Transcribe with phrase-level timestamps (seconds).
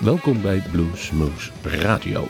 [0.00, 2.26] Welkom bij Blues Moves Radio.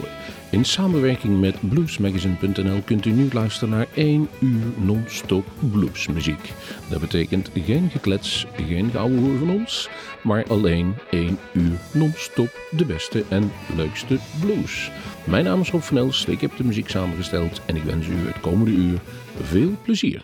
[0.50, 6.53] In samenwerking met bluesmagazine.nl kunt u nu luisteren naar 1 uur non-stop bluesmuziek.
[6.89, 9.89] Dat betekent geen geklets, geen gouden van ons,
[10.23, 14.91] maar alleen 1 uur non-stop de beste en leukste blues.
[15.25, 18.27] Mijn naam is Rob van Els, ik heb de muziek samengesteld en ik wens u
[18.27, 18.98] het komende uur
[19.43, 20.23] veel plezier.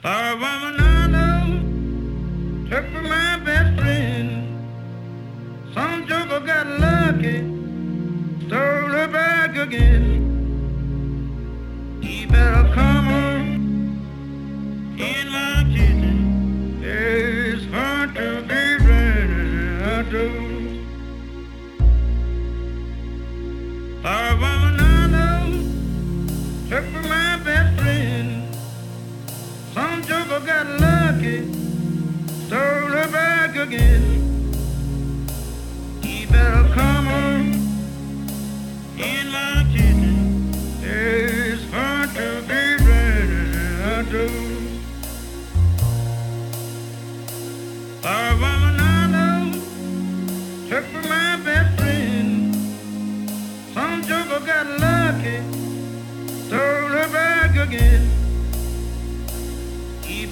[12.65, 12.96] come.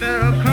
[0.05, 0.44] Yeah.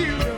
[0.00, 0.29] you.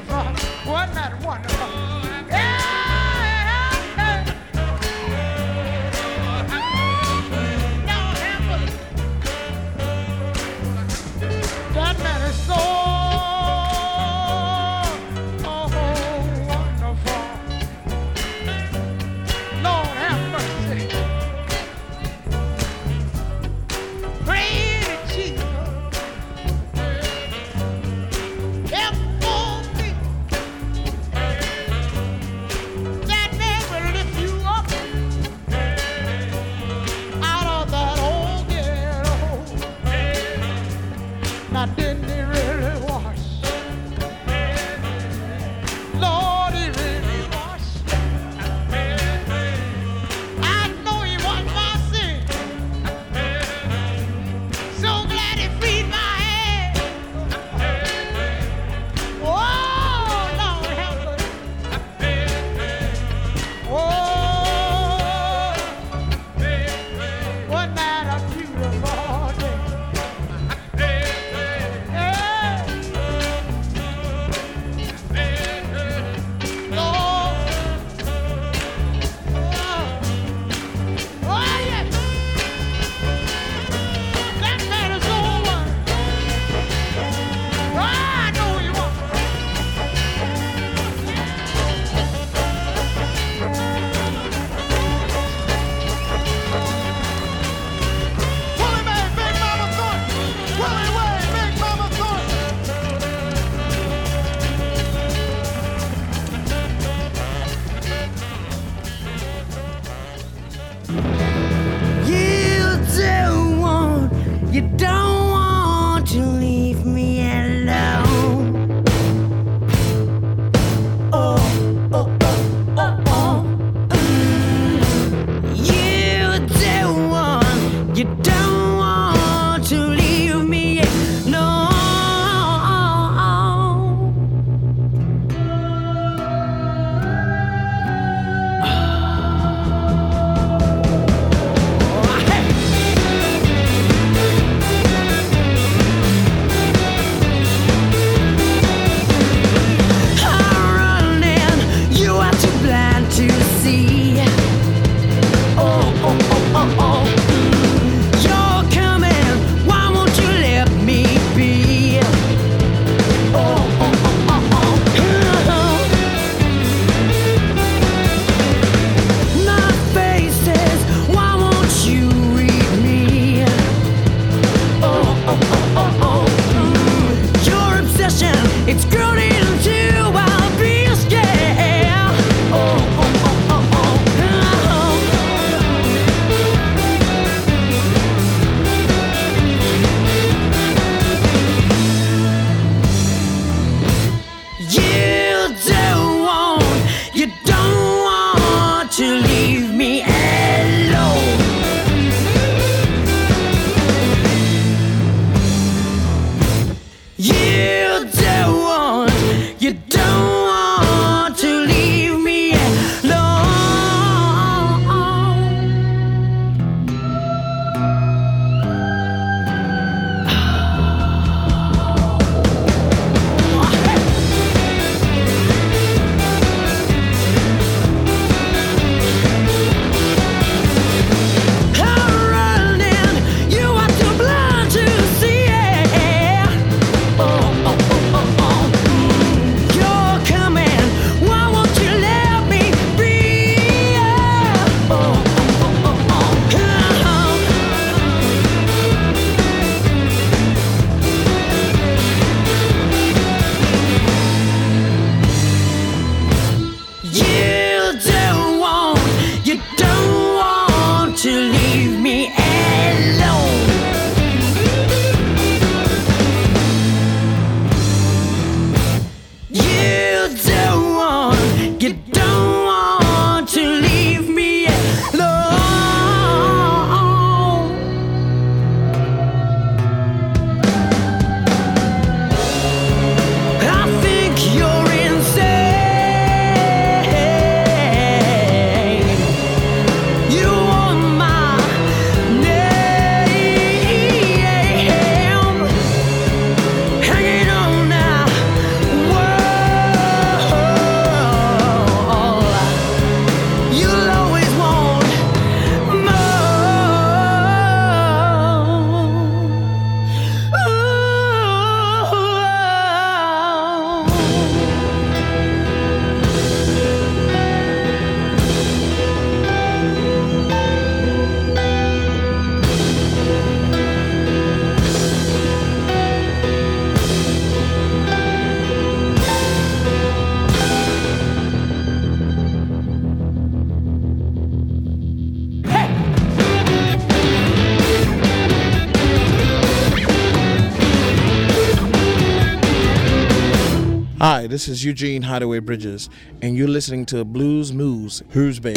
[344.23, 346.09] Hi, this is Eugene Hideaway Bridges,
[346.43, 348.77] and you're listening to Blues Moves, Who's Bay.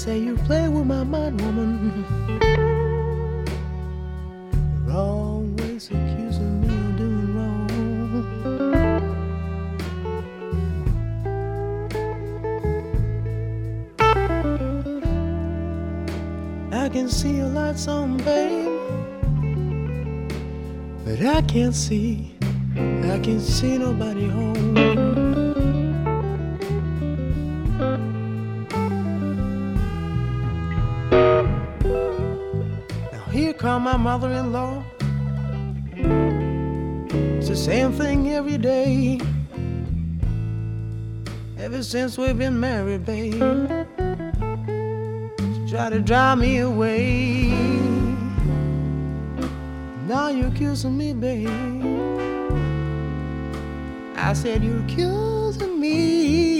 [0.00, 2.06] say you play with my mind, woman.
[4.86, 7.68] You're always accusing me of doing wrong.
[16.72, 18.80] I can see your lights on, babe.
[21.04, 22.34] But I can't see,
[22.74, 24.79] I can't see nobody home.
[34.20, 34.84] Come my mother-in-law.
[37.38, 39.20] It's the same thing every day.
[41.58, 43.86] Ever since we've been married, babe
[45.68, 47.46] try to drive me away.
[50.08, 51.48] Now you're accusing me, babe.
[54.16, 56.59] I said you're accusing me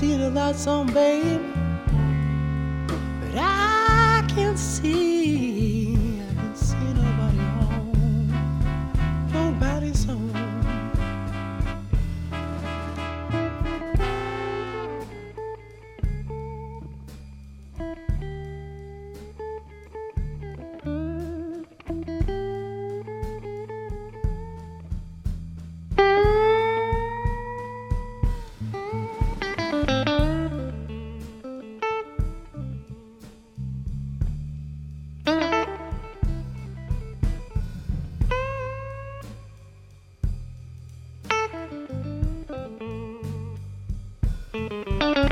[0.00, 1.59] see the lights on, babe,
[44.52, 45.26] I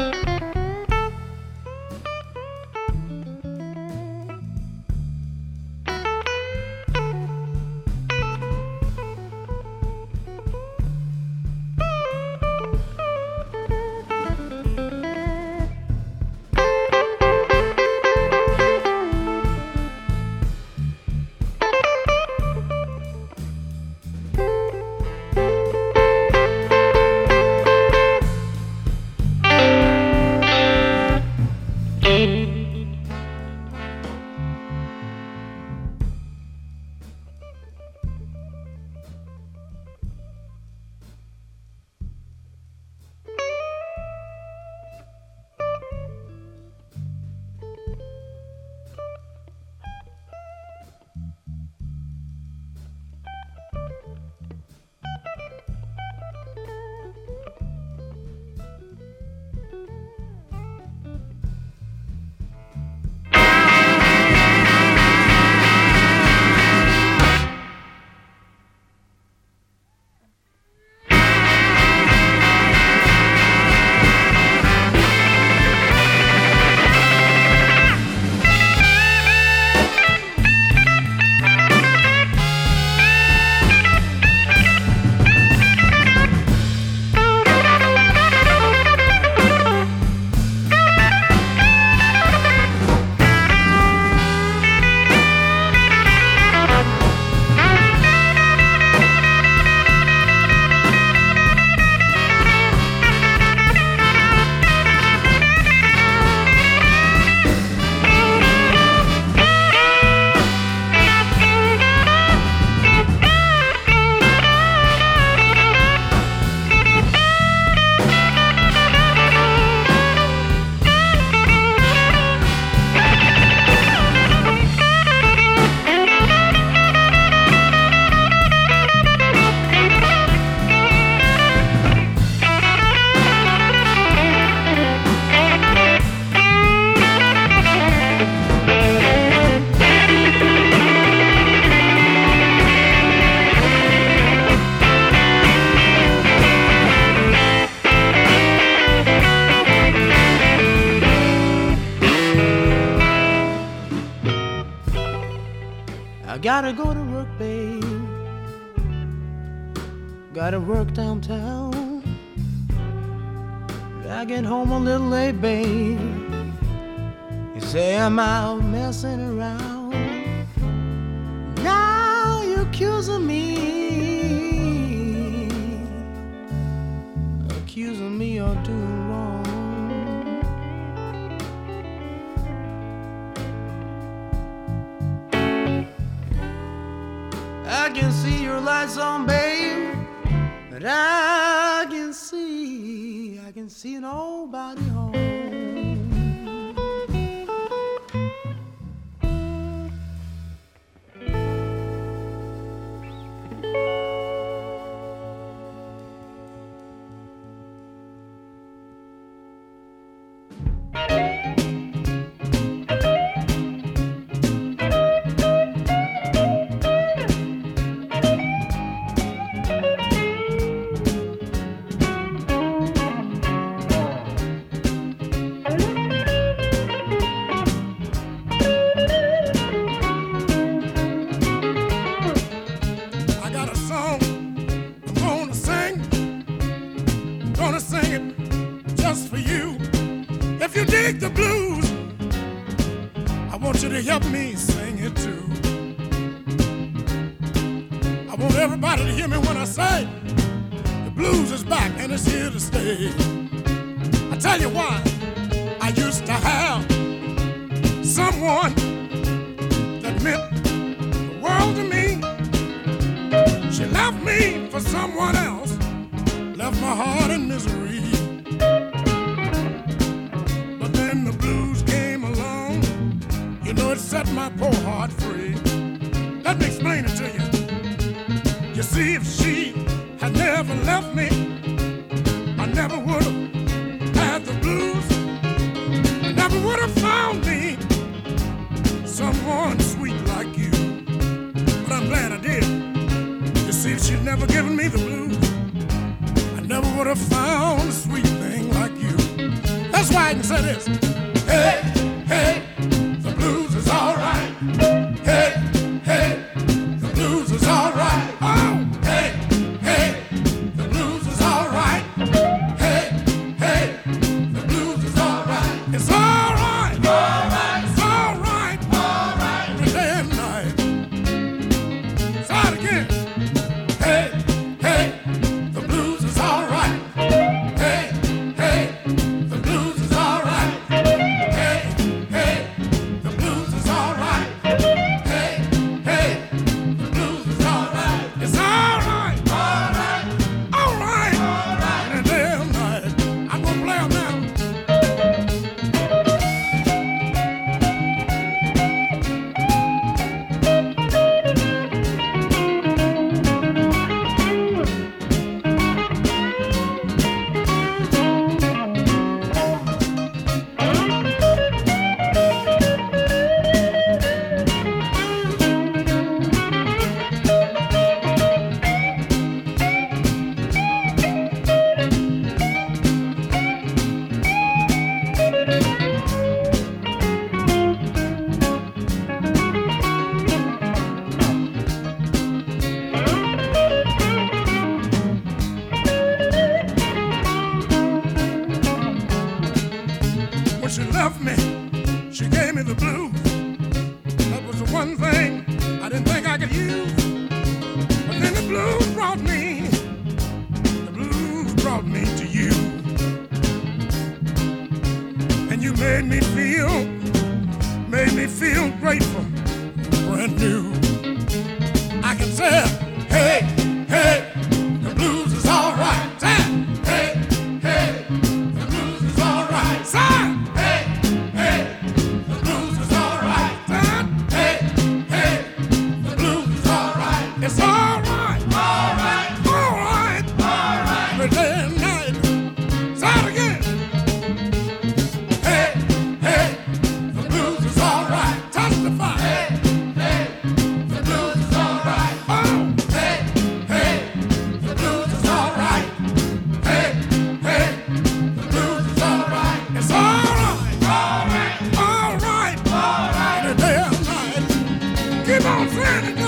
[455.86, 456.47] mouth.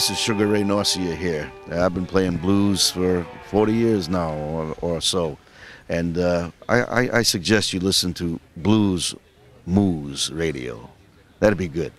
[0.00, 1.52] This is Sugar Ray Norcia here.
[1.70, 5.36] Uh, I've been playing blues for 40 years now or, or so.
[5.90, 9.14] And uh, I, I, I, suggest you listen to Blues
[9.66, 10.88] Moose Radio.
[11.40, 11.92] That'd be good.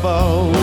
[0.00, 0.59] Trouble.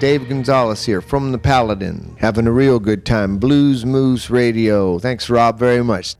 [0.00, 3.36] Dave Gonzalez here from the Paladin, having a real good time.
[3.36, 4.98] Blues Moose Radio.
[4.98, 6.16] Thanks, Rob, very much.